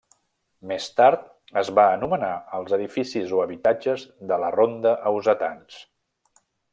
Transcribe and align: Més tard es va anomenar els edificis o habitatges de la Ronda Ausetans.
Més 0.69 0.85
tard 0.99 1.27
es 1.61 1.69
va 1.81 1.83
anomenar 1.97 2.31
els 2.61 2.73
edificis 2.79 3.35
o 3.37 3.43
habitatges 3.45 4.07
de 4.33 4.43
la 4.45 4.53
Ronda 4.59 4.95
Ausetans. 5.11 5.79